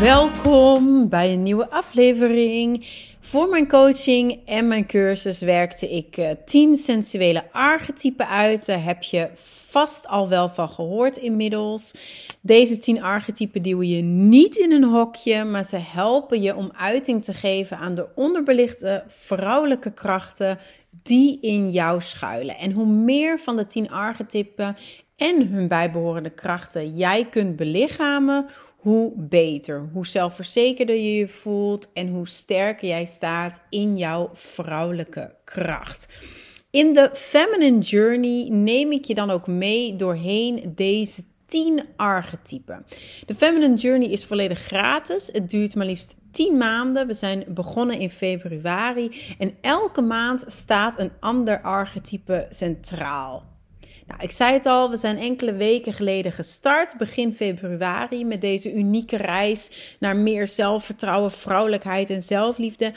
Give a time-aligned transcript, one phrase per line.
[0.00, 2.86] Welkom bij een nieuwe aflevering.
[3.20, 8.66] Voor mijn coaching en mijn cursus werkte ik uh, 10 sensuele archetypen uit.
[8.66, 9.30] Daar heb je
[9.68, 11.94] vast al wel van gehoord inmiddels.
[12.40, 17.24] Deze 10 archetypen duwen je niet in een hokje, maar ze helpen je om uiting
[17.24, 20.58] te geven aan de onderbelichte vrouwelijke krachten
[21.02, 22.56] die in jou schuilen.
[22.56, 24.76] En hoe meer van de 10 archetypen
[25.16, 28.46] en hun bijbehorende krachten jij kunt belichamen,
[28.88, 35.34] hoe beter, hoe zelfverzekerder je je voelt en hoe sterker jij staat in jouw vrouwelijke
[35.44, 36.06] kracht.
[36.70, 42.86] In de Feminine Journey neem ik je dan ook mee doorheen deze 10 archetypen.
[43.26, 45.30] De Feminine Journey is volledig gratis.
[45.32, 47.06] Het duurt maar liefst 10 maanden.
[47.06, 53.57] We zijn begonnen in februari en elke maand staat een ander archetype centraal.
[54.08, 58.72] Nou, ik zei het al, we zijn enkele weken geleden gestart, begin februari, met deze
[58.72, 62.92] unieke reis naar meer zelfvertrouwen, vrouwelijkheid en zelfliefde.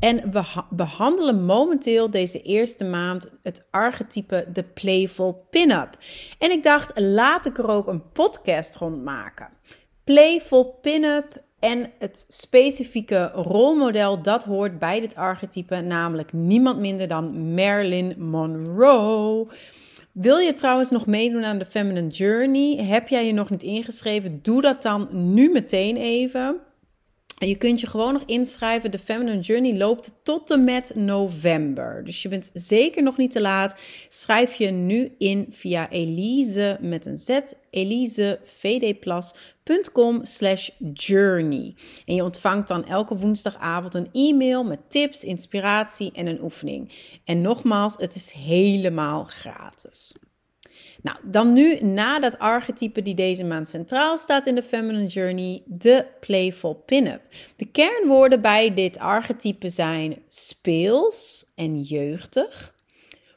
[0.00, 5.98] En we behandelen momenteel deze eerste maand het archetype de Playful Pin-Up.
[6.38, 9.48] En ik dacht, laat ik er ook een podcast rond maken.
[10.04, 17.54] Playful Pin-Up en het specifieke rolmodel dat hoort bij dit archetype, namelijk niemand minder dan
[17.54, 19.48] Marilyn Monroe.
[20.12, 22.84] Wil je trouwens nog meedoen aan de Feminine Journey?
[22.84, 24.38] Heb jij je nog niet ingeschreven?
[24.42, 26.60] Doe dat dan nu meteen even.
[27.46, 28.90] Je kunt je gewoon nog inschrijven.
[28.90, 32.04] De Feminine Journey loopt tot en met november.
[32.04, 33.74] Dus je bent zeker nog niet te laat.
[34.08, 37.38] Schrijf je nu in via Elise met een Z,
[37.70, 41.74] elisevdplas.com slash journey.
[42.06, 46.92] En je ontvangt dan elke woensdagavond een e-mail met tips, inspiratie en een oefening.
[47.24, 50.14] En nogmaals, het is helemaal gratis.
[51.02, 55.62] Nou, dan nu na dat archetype die deze maand centraal staat in de Feminine Journey,
[55.66, 57.22] de Playful Pin-up.
[57.56, 62.74] De kernwoorden bij dit archetype zijn speels en jeugdig,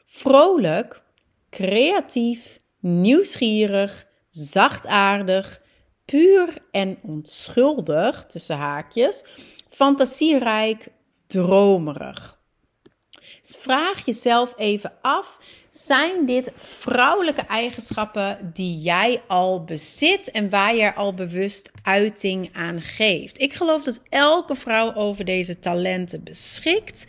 [0.04, 1.02] vrolijk,
[1.50, 5.62] creatief, nieuwsgierig, zachtaardig,
[6.04, 9.24] puur en onschuldig, tussen haakjes,
[9.68, 10.88] fantasierijk,
[11.26, 12.42] dromerig.
[13.52, 15.38] Vraag jezelf even af:
[15.70, 22.82] zijn dit vrouwelijke eigenschappen die jij al bezit en waar je al bewust uiting aan
[22.82, 23.40] geeft?
[23.40, 27.06] Ik geloof dat elke vrouw over deze talenten beschikt.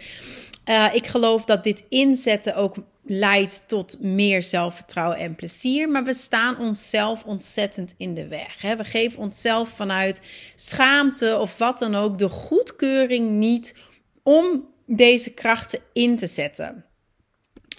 [0.66, 5.90] Uh, ik geloof dat dit inzetten ook leidt tot meer zelfvertrouwen en plezier.
[5.90, 8.62] Maar we staan onszelf ontzettend in de weg.
[8.62, 8.76] Hè?
[8.76, 10.22] We geven onszelf vanuit
[10.56, 13.76] schaamte of wat dan ook de goedkeuring niet
[14.24, 16.86] om deze krachten in te zetten.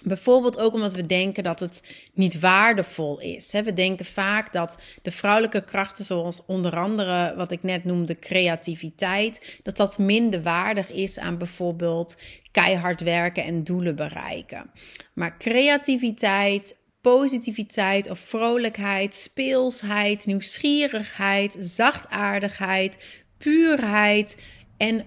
[0.03, 1.83] Bijvoorbeeld ook omdat we denken dat het
[2.15, 3.53] niet waardevol is.
[3.53, 9.59] We denken vaak dat de vrouwelijke krachten, zoals onder andere wat ik net noemde, creativiteit,
[9.63, 12.19] dat dat minder waardig is aan bijvoorbeeld
[12.51, 14.71] keihard werken en doelen bereiken.
[15.15, 22.99] Maar creativiteit, positiviteit of vrolijkheid, speelsheid, nieuwsgierigheid, zachtaardigheid,
[23.39, 24.37] puurheid
[24.77, 25.05] en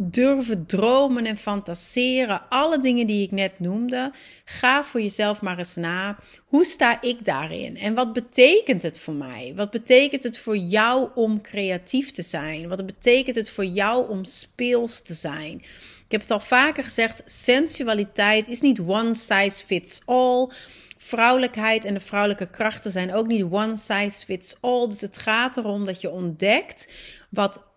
[0.00, 2.48] durven dromen en fantaseren.
[2.48, 4.12] Alle dingen die ik net noemde.
[4.44, 6.18] Ga voor jezelf maar eens na.
[6.44, 7.76] Hoe sta ik daarin?
[7.76, 9.52] En wat betekent het voor mij?
[9.56, 12.68] Wat betekent het voor jou om creatief te zijn?
[12.68, 15.62] Wat betekent het voor jou om speels te zijn?
[16.04, 20.50] Ik heb het al vaker gezegd: sensualiteit is niet one size fits all.
[20.98, 24.88] Vrouwelijkheid en de vrouwelijke krachten zijn ook niet one size fits all.
[24.88, 26.88] Dus het gaat erom dat je ontdekt
[27.30, 27.67] wat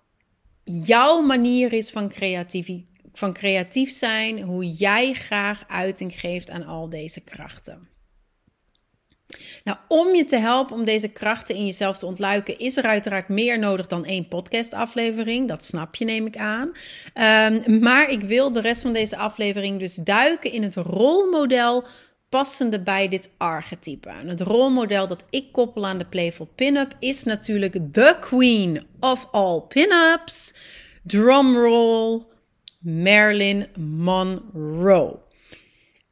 [0.64, 2.70] jouw manier is van, creatief,
[3.14, 7.90] van creatief zijn, hoe jij graag uiting geeft aan al deze krachten.
[9.64, 13.28] Nou, om je te helpen om deze krachten in jezelf te ontluiken, is er uiteraard
[13.28, 15.48] meer nodig dan één podcastaflevering.
[15.48, 16.72] Dat snap je, neem ik aan.
[17.54, 21.86] Um, maar ik wil de rest van deze aflevering dus duiken in het rolmodel
[22.32, 24.10] passende bij dit archetype.
[24.10, 29.28] En het rolmodel dat ik koppel aan de Playful Pin-Up is natuurlijk the queen of
[29.32, 30.54] all pin-ups.
[31.04, 32.22] Drumroll,
[32.80, 35.20] Marilyn Monroe.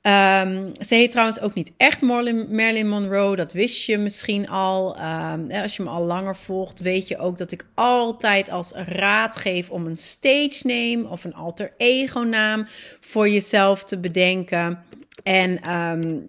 [0.01, 4.97] Um, ze heet trouwens ook niet echt Marilyn Monroe, dat wist je misschien al.
[4.99, 9.37] Um, als je me al langer volgt, weet je ook dat ik altijd als raad
[9.37, 12.67] geef om een stage name of een alter ego naam
[12.99, 14.83] voor jezelf te bedenken.
[15.23, 16.19] En ehm,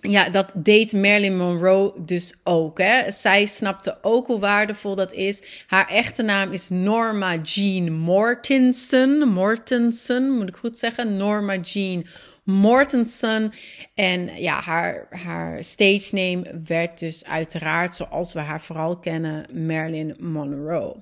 [0.00, 2.78] ja, dat deed Marilyn Monroe dus ook.
[2.78, 3.10] Hè.
[3.10, 5.64] Zij snapte ook hoe waardevol dat is.
[5.66, 9.28] Haar echte naam is Norma Jean Mortensen.
[9.28, 11.16] Mortensen, moet ik goed zeggen?
[11.16, 12.06] Norma Jean
[12.44, 13.52] Mortensen.
[13.94, 20.16] En ja, haar, haar stage name werd dus uiteraard, zoals we haar vooral kennen, Marilyn
[20.18, 20.96] Monroe.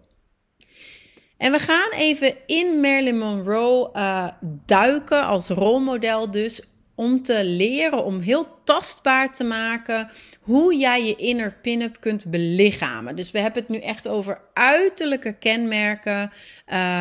[1.36, 4.28] En we gaan even in Marilyn Monroe uh,
[4.66, 6.62] duiken als rolmodel dus
[6.98, 10.10] om te leren, om heel tastbaar te maken
[10.40, 13.16] hoe jij je inner pin-up kunt belichamen.
[13.16, 16.30] Dus we hebben het nu echt over uiterlijke kenmerken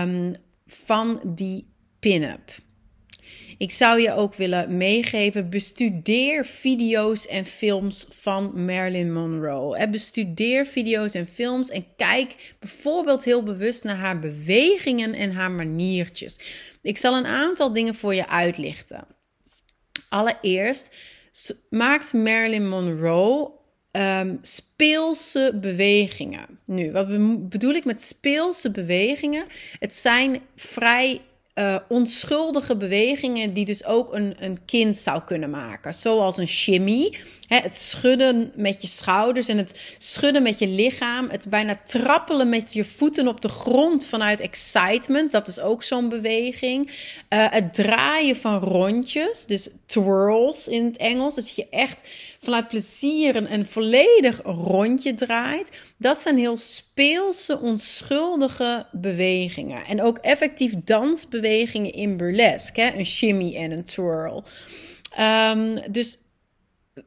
[0.02, 0.36] um,
[0.68, 1.68] van die
[2.00, 2.52] pin-up.
[3.58, 9.88] Ik zou je ook willen meegeven: bestudeer video's en films van Marilyn Monroe.
[9.90, 16.40] Bestudeer video's en films en kijk bijvoorbeeld heel bewust naar haar bewegingen en haar maniertjes.
[16.82, 19.17] Ik zal een aantal dingen voor je uitlichten.
[20.10, 20.90] Allereerst
[21.70, 23.52] maakt Marilyn Monroe
[23.92, 26.60] um, speelse bewegingen.
[26.66, 27.08] Nu, wat
[27.50, 29.46] bedoel ik met speelse bewegingen?
[29.80, 31.22] Het zijn vrij
[31.56, 35.94] uh, onschuldige bewegingen die dus ook een, een kind zou kunnen maken.
[35.94, 37.18] Zoals een shimmy,
[37.48, 41.30] het schudden met je schouders en het schudden met je lichaam.
[41.30, 46.10] Het bijna trappelen met je voeten op de grond vanuit excitement, dat is ook zo'n
[46.10, 46.88] beweging.
[46.88, 46.94] Uh,
[47.30, 51.36] het draaien van rondjes, dus twirls in het Engels.
[51.36, 52.10] Dus je echt
[52.40, 55.72] vanuit plezier een, volledig rondje draait.
[55.98, 59.86] Dat zijn heel speelse, onschuldige bewegingen.
[59.86, 62.82] En ook effectief dansbewegingen in burlesque.
[62.82, 62.98] Hè?
[62.98, 64.44] Een shimmy en een twirl.
[65.20, 66.18] Um, dus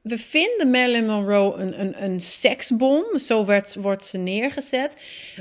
[0.02, 3.18] we vinden Marilyn Monroe een, een, een seksbom.
[3.18, 4.96] Zo werd, wordt ze neergezet.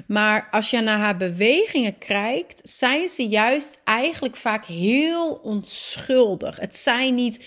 [0.07, 6.59] Maar als je naar haar bewegingen kijkt, zijn ze juist eigenlijk vaak heel onschuldig.
[6.59, 7.43] Het zijn niet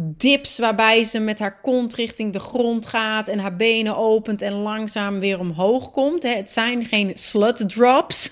[0.00, 4.52] dips waarbij ze met haar kont richting de grond gaat en haar benen opent en
[4.52, 6.22] langzaam weer omhoog komt.
[6.22, 8.28] Het zijn geen slut drops.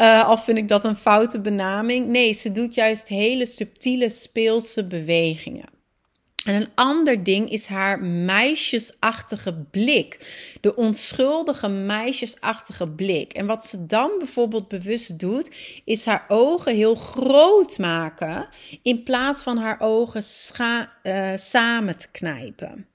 [0.00, 2.06] uh, al vind ik dat een foute benaming.
[2.06, 5.77] Nee, ze doet juist hele subtiele speelse bewegingen.
[6.48, 10.18] En een ander ding is haar meisjesachtige blik.
[10.60, 13.32] De onschuldige meisjesachtige blik.
[13.32, 15.54] En wat ze dan bijvoorbeeld bewust doet,
[15.84, 18.48] is haar ogen heel groot maken.
[18.82, 20.22] In plaats van haar ogen
[21.02, 22.86] uh, samen te knijpen.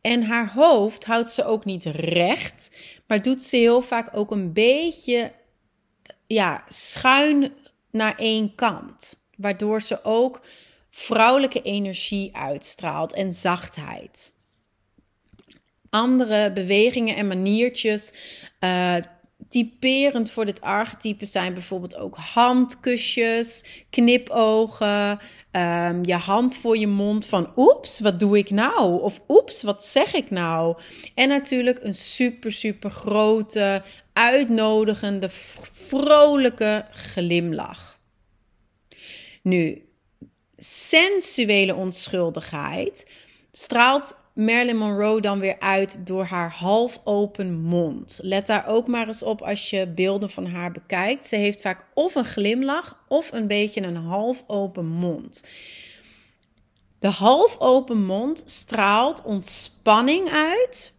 [0.00, 4.52] En haar hoofd houdt ze ook niet recht, maar doet ze heel vaak ook een
[4.52, 5.32] beetje
[6.26, 7.52] ja, schuin
[7.90, 9.24] naar één kant.
[9.36, 10.40] Waardoor ze ook
[11.00, 14.32] vrouwelijke energie uitstraalt en zachtheid.
[15.90, 18.12] Andere bewegingen en maniertjes
[18.60, 18.96] uh,
[19.48, 25.18] typerend voor dit archetype zijn bijvoorbeeld ook handkusjes, knipogen,
[25.52, 29.02] um, je hand voor je mond van oeps, wat doe ik nou?
[29.02, 30.76] Of oeps, wat zeg ik nou?
[31.14, 33.82] En natuurlijk een super, super grote,
[34.12, 37.98] uitnodigende, vrolijke glimlach.
[39.42, 39.89] Nu,
[40.64, 43.10] sensuele onschuldigheid
[43.52, 48.18] straalt Marilyn Monroe dan weer uit door haar half open mond.
[48.22, 51.26] Let daar ook maar eens op als je beelden van haar bekijkt.
[51.26, 55.44] Ze heeft vaak of een glimlach of een beetje een half open mond.
[56.98, 60.92] De half open mond straalt ontspanning uit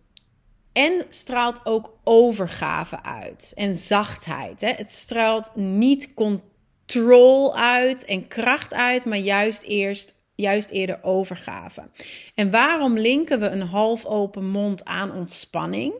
[0.74, 4.62] en straalt ook overgave uit en zachtheid.
[4.62, 4.70] Hè?
[4.70, 6.50] Het straalt niet controle
[6.92, 11.90] control uit en kracht uit, maar juist eerst juist eerder overgave.
[12.36, 15.94] En waarom linken we een half open mond aan ontspanning?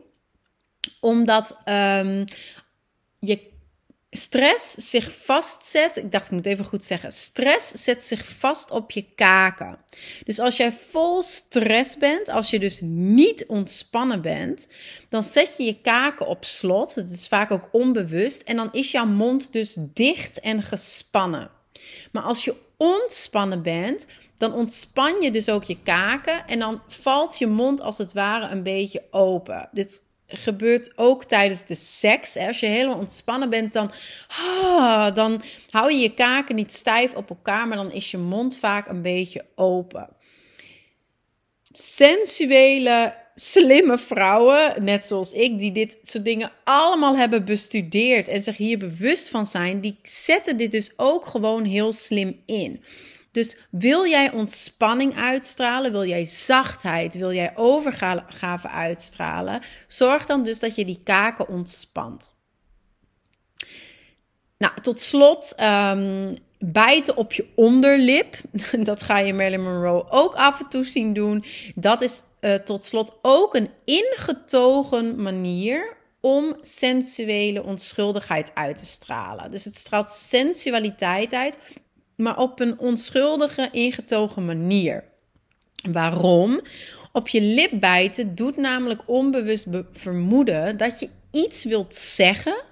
[1.00, 2.24] Omdat um,
[3.18, 3.50] je
[4.14, 5.96] stress zich vastzet.
[5.96, 7.12] Ik dacht, ik moet even goed zeggen.
[7.12, 9.78] Stress zet zich vast op je kaken.
[10.24, 14.68] Dus als jij vol stress bent, als je dus niet ontspannen bent,
[15.08, 16.94] dan zet je je kaken op slot.
[16.94, 18.42] Het is vaak ook onbewust.
[18.42, 21.50] En dan is jouw mond dus dicht en gespannen.
[22.12, 27.38] Maar als je ontspannen bent, dan ontspan je dus ook je kaken en dan valt
[27.38, 29.68] je mond als het ware een beetje open.
[29.72, 30.02] Dit
[30.32, 32.36] gebeurt ook tijdens de seks.
[32.36, 33.90] Als je helemaal ontspannen bent, dan,
[34.28, 38.58] ah, dan hou je je kaken niet stijf op elkaar, maar dan is je mond
[38.58, 40.08] vaak een beetje open.
[41.72, 48.56] Sensuele, slimme vrouwen, net zoals ik, die dit soort dingen allemaal hebben bestudeerd en zich
[48.56, 52.84] hier bewust van zijn, die zetten dit dus ook gewoon heel slim in.
[53.32, 60.58] Dus wil jij ontspanning uitstralen, wil jij zachtheid, wil jij overgave uitstralen, zorg dan dus
[60.58, 62.32] dat je die kaken ontspant.
[64.58, 68.36] Nou, tot slot, um, bijten op je onderlip.
[68.88, 71.44] Dat ga je Marilyn Monroe ook af en toe zien doen.
[71.74, 79.50] Dat is uh, tot slot ook een ingetogen manier om sensuele onschuldigheid uit te stralen.
[79.50, 81.58] Dus het straalt sensualiteit uit,
[82.22, 85.04] maar op een onschuldige, ingetogen manier.
[85.92, 86.60] Waarom?
[87.12, 92.62] Op je lip bijten doet namelijk onbewust vermoeden dat je iets wilt zeggen.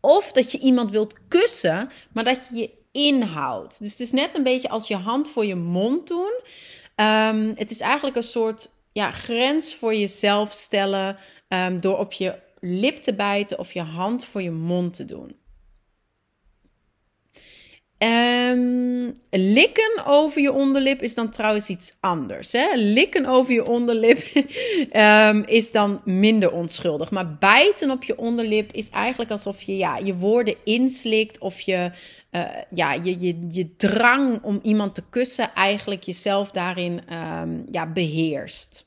[0.00, 3.78] Of dat je iemand wilt kussen, maar dat je je inhoudt.
[3.78, 6.40] Dus het is net een beetje als je hand voor je mond doen.
[6.96, 11.16] Um, het is eigenlijk een soort ja, grens voor jezelf stellen
[11.48, 15.36] um, door op je lip te bijten of je hand voor je mond te doen.
[17.98, 22.52] Um, likken over je onderlip is dan trouwens iets anders.
[22.52, 22.74] Hè?
[22.74, 24.18] Likken over je onderlip
[24.96, 27.10] um, is dan minder onschuldig.
[27.10, 31.90] Maar bijten op je onderlip is eigenlijk alsof je ja, je woorden inslikt of je,
[32.30, 38.86] uh, ja, je, je, drang om iemand te kussen eigenlijk jezelf daarin um, ja, beheerst.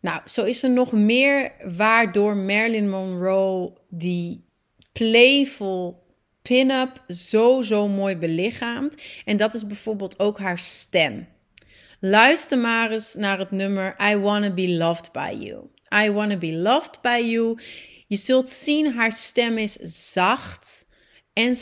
[0.00, 4.44] Nou, zo is er nog meer waardoor Marilyn Monroe die
[4.92, 6.06] playful
[6.48, 8.96] pin-up zo, zo mooi belichaamt.
[9.24, 11.28] En dat is bijvoorbeeld ook haar stem.
[12.00, 15.70] Luister maar eens naar het nummer I Wanna Be Loved By You.
[16.04, 17.58] I Wanna Be Loved By You.
[18.06, 19.72] Je zult zien, haar stem is
[20.12, 20.86] zacht
[21.32, 21.56] en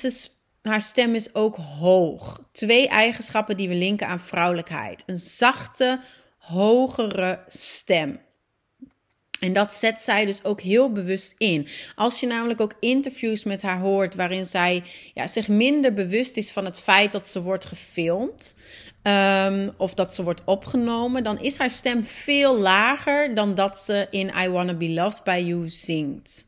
[0.62, 2.49] haar stem is ook hoog.
[2.52, 5.02] Twee eigenschappen die we linken aan vrouwelijkheid.
[5.07, 6.00] Een zachte,
[6.38, 8.21] hogere stem.
[9.40, 11.69] En dat zet zij dus ook heel bewust in.
[11.95, 14.83] Als je namelijk ook interviews met haar hoort waarin zij
[15.14, 18.57] ja, zich minder bewust is van het feit dat ze wordt gefilmd.
[19.02, 24.07] Um, of dat ze wordt opgenomen, dan is haar stem veel lager dan dat ze
[24.11, 26.45] in I Wanna Be Loved By You zingt.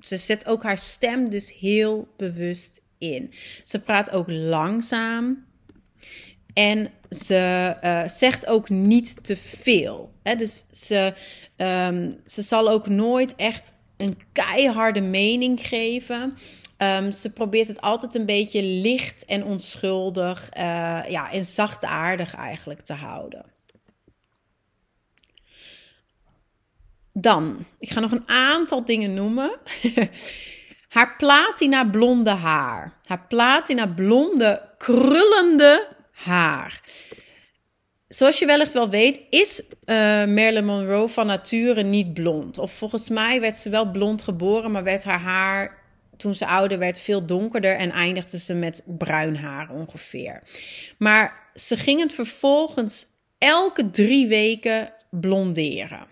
[0.00, 3.32] Ze zet ook haar stem dus heel bewust in.
[3.64, 5.46] Ze praat ook langzaam.
[6.52, 10.12] En ze uh, zegt ook niet te veel.
[10.22, 10.36] Hè?
[10.36, 11.14] Dus ze,
[11.56, 16.36] um, ze zal ook nooit echt een keiharde mening geven.
[16.78, 20.62] Um, ze probeert het altijd een beetje licht en onschuldig uh,
[21.08, 23.44] ja, en zachtaardig eigenlijk te houden.
[27.12, 29.58] Dan, ik ga nog een aantal dingen noemen.
[30.88, 32.98] haar platina blonde haar.
[33.02, 35.91] Haar platina blonde krullende
[36.24, 36.80] haar.
[38.08, 42.58] Zoals je wellicht wel weet, is uh, Marilyn Monroe van nature niet blond.
[42.58, 45.80] Of volgens mij werd ze wel blond geboren, maar werd haar haar
[46.16, 50.42] toen ze ouder werd veel donkerder en eindigde ze met bruin haar ongeveer.
[50.98, 53.06] Maar ze ging het vervolgens
[53.38, 56.06] elke drie weken blonderen.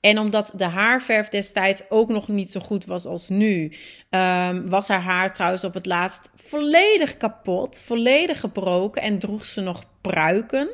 [0.00, 3.72] En omdat de haarverf destijds ook nog niet zo goed was als nu,
[4.10, 9.60] um, was haar haar trouwens op het laatst volledig kapot, volledig gebroken en droeg ze
[9.60, 10.68] nog pruiken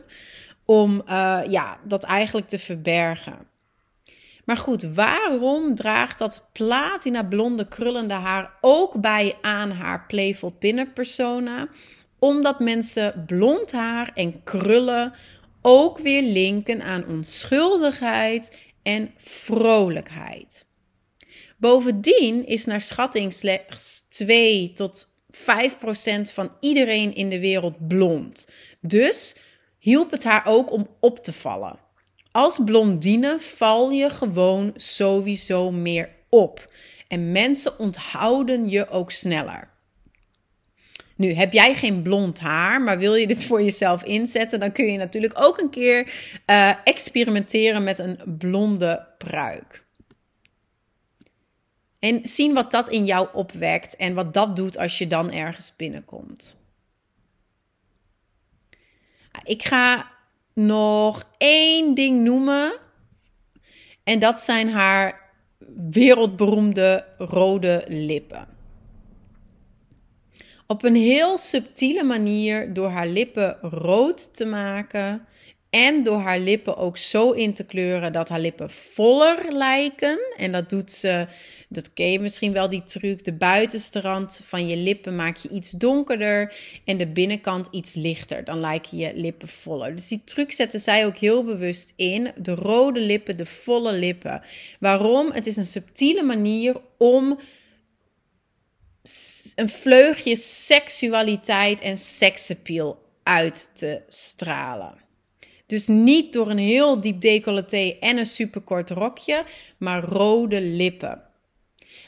[0.65, 3.53] om uh, ja, dat eigenlijk te verbergen.
[4.45, 10.87] Maar goed, waarom draagt dat platina blonde krullende haar ook bij aan haar playful pinner
[10.87, 11.69] persona?
[12.19, 15.13] Omdat mensen blond haar en krullen
[15.63, 20.67] ook weer linken aan onschuldigheid en vrolijkheid.
[21.57, 28.49] Bovendien is naar schatting slechts 2 tot 5 procent van iedereen in de wereld blond.
[28.81, 29.37] Dus
[29.79, 31.79] hielp het haar ook om op te vallen.
[32.31, 36.75] Als blondine val je gewoon sowieso meer op.
[37.09, 39.74] En mensen onthouden je ook sneller.
[41.17, 44.93] Nu, heb jij geen blond haar, maar wil je dit voor jezelf inzetten, dan kun
[44.93, 46.13] je natuurlijk ook een keer
[46.47, 49.85] uh, experimenteren met een blonde pruik.
[51.99, 55.77] En zien wat dat in jou opwekt en wat dat doet als je dan ergens
[55.77, 56.57] binnenkomt.
[59.45, 60.11] Ik ga
[60.55, 62.79] nog één ding noemen.
[64.05, 65.21] En dat zijn haar
[65.91, 68.54] wereldberoemde rode lippen.
[70.67, 75.27] Op een heel subtiele manier door haar lippen rood te maken
[75.71, 80.19] en door haar lippen ook zo in te kleuren dat haar lippen voller lijken.
[80.37, 81.27] En dat doet ze,
[81.69, 83.25] dat ken je misschien wel die truc.
[83.25, 86.55] De buitenste rand van je lippen maak je iets donkerder
[86.85, 88.45] en de binnenkant iets lichter.
[88.45, 89.95] Dan lijken je lippen voller.
[89.95, 92.31] Dus die truc zetten zij ook heel bewust in.
[92.41, 94.43] De rode lippen, de volle lippen.
[94.81, 95.33] Waarom?
[95.33, 97.39] Het is een subtiele manier om
[99.55, 104.95] een vleugje seksualiteit en seksappeal uit te stralen.
[105.67, 109.45] Dus niet door een heel diep decolleté en een superkort rokje,
[109.79, 111.23] maar rode lippen.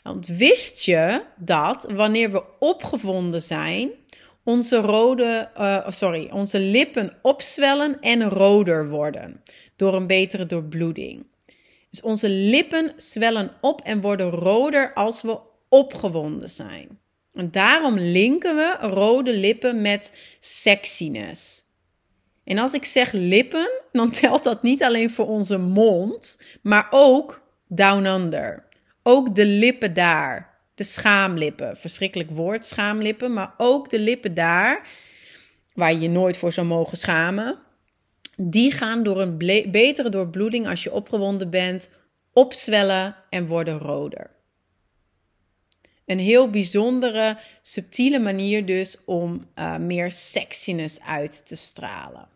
[0.02, 3.90] Want wist je dat wanneer we opgewonden zijn,
[4.44, 9.42] onze, rode, uh, sorry, onze lippen opzwellen en roder worden
[9.76, 11.26] door een betere doorbloeding.
[11.90, 15.38] Dus onze lippen zwellen op en worden roder als we
[15.68, 16.99] opgewonden zijn.
[17.32, 21.64] En daarom linken we rode lippen met sexiness.
[22.44, 27.42] En als ik zeg lippen, dan telt dat niet alleen voor onze mond, maar ook
[27.68, 28.64] down under.
[29.02, 30.54] Ook de lippen daar.
[30.75, 31.76] De schaamlippen.
[31.76, 33.32] Verschrikkelijk woord, schaamlippen.
[33.32, 34.88] Maar ook de lippen daar,
[35.75, 37.58] waar je je nooit voor zou mogen schamen.
[38.37, 39.38] Die gaan door een
[39.70, 41.90] betere doorbloeding als je opgewonden bent,
[42.32, 44.35] opzwellen en worden roder.
[46.06, 52.28] Een heel bijzondere, subtiele manier dus om uh, meer sexiness uit te stralen.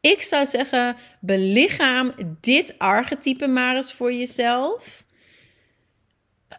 [0.00, 5.04] Ik zou zeggen, belichaam dit archetype maar eens voor jezelf.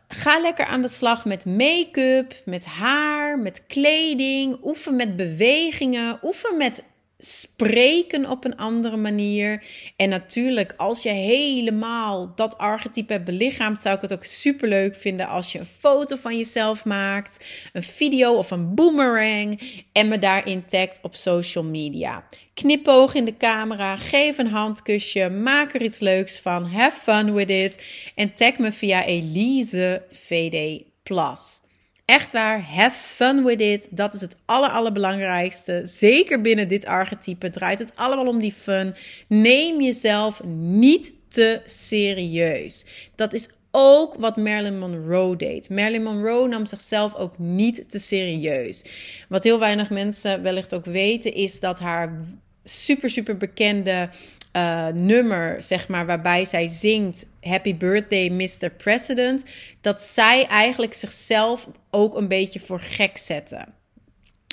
[0.07, 4.57] Ga lekker aan de slag met make-up, met haar, met kleding.
[4.63, 6.19] Oefen met bewegingen.
[6.23, 6.83] Oefen met
[7.17, 9.63] spreken op een andere manier.
[9.95, 14.95] En natuurlijk, als je helemaal dat archetype hebt belichaamd, zou ik het ook super leuk
[14.95, 20.19] vinden als je een foto van jezelf maakt, een video of een boomerang en me
[20.19, 22.27] daarin tagt op social media.
[22.53, 27.49] Knipoog in de camera, geef een handkusje, maak er iets leuks van, have fun with
[27.49, 27.83] it
[28.15, 31.64] en tag me via Elise VD Plus.
[32.05, 33.87] Echt waar, have fun with it.
[33.89, 35.81] Dat is het aller, allerbelangrijkste.
[35.83, 38.95] Zeker binnen dit archetype draait het allemaal om die fun.
[39.27, 42.85] Neem jezelf niet te serieus.
[43.15, 45.69] Dat is ook wat Marilyn Monroe deed.
[45.69, 48.85] Marilyn Monroe nam zichzelf ook niet te serieus.
[49.29, 52.21] Wat heel weinig mensen wellicht ook weten, is dat haar
[52.63, 54.09] super, super bekende
[54.55, 58.69] uh, nummer, zeg maar, waarbij zij zingt Happy Birthday Mr.
[58.69, 59.45] President,
[59.81, 63.65] dat zij eigenlijk zichzelf ook een beetje voor gek zette.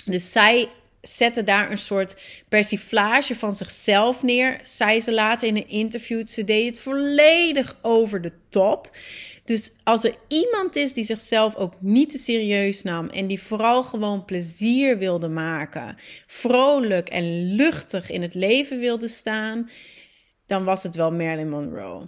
[0.05, 0.69] Dus zij
[1.01, 2.17] zette daar een soort
[2.49, 6.27] persiflage van zichzelf neer, zei ze later in een interview.
[6.27, 8.89] Ze deed het volledig over de top.
[9.43, 13.83] Dus als er iemand is die zichzelf ook niet te serieus nam en die vooral
[13.83, 15.95] gewoon plezier wilde maken,
[16.27, 19.69] vrolijk en luchtig in het leven wilde staan,
[20.45, 22.07] dan was het wel Marilyn Monroe.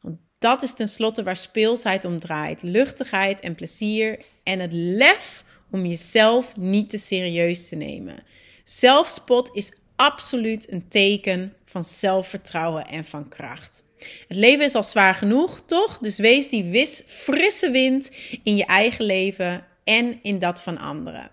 [0.00, 5.86] Want dat is tenslotte waar speelsheid om draait: luchtigheid en plezier en het lef om
[5.86, 8.22] jezelf niet te serieus te nemen.
[8.64, 13.84] Zelfspot is absoluut een teken van zelfvertrouwen en van kracht.
[14.28, 15.98] Het leven is al zwaar genoeg, toch?
[15.98, 18.10] Dus wees die wis, frisse wind
[18.42, 21.30] in je eigen leven en in dat van anderen.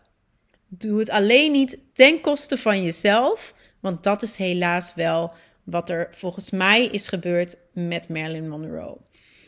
[0.67, 6.08] Doe het alleen niet ten koste van jezelf, want dat is helaas wel wat er
[6.12, 8.97] volgens mij is gebeurd met Marilyn Monroe.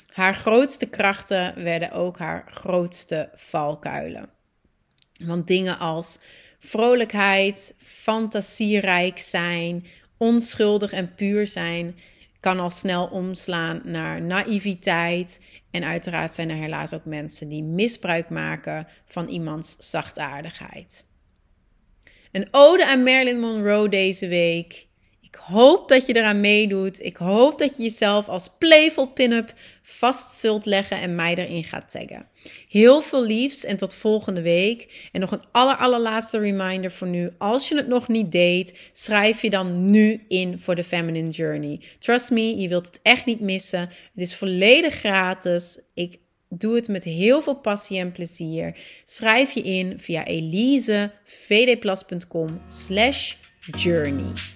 [0.07, 4.29] Haar grootste krachten werden ook haar grootste valkuilen.
[5.23, 6.19] Want dingen als
[6.59, 9.85] vrolijkheid, fantasierijk zijn,
[10.17, 11.95] onschuldig en puur zijn,
[12.39, 15.39] kan al snel omslaan naar naïviteit.
[15.71, 21.05] En uiteraard zijn er helaas ook mensen die misbruik maken van iemands zachtaardigheid.
[22.31, 24.84] Een ode aan Marilyn Monroe deze week.
[25.35, 27.03] Ik hoop dat je eraan meedoet.
[27.03, 31.91] Ik hoop dat je jezelf als playful pin-up vast zult leggen en mij erin gaat
[31.91, 32.27] taggen.
[32.69, 35.09] Heel veel liefs en tot volgende week.
[35.11, 37.29] En nog een aller allerlaatste reminder voor nu.
[37.37, 41.81] Als je het nog niet deed, schrijf je dan nu in voor de Feminine Journey.
[41.99, 43.79] Trust me, je wilt het echt niet missen.
[43.79, 45.79] Het is volledig gratis.
[45.93, 46.17] Ik
[46.49, 48.77] doe het met heel veel passie en plezier.
[49.03, 53.33] Schrijf je in via elisevdplas.com slash
[53.71, 54.54] journey.